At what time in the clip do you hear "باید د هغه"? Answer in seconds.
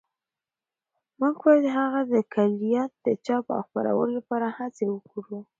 1.45-2.01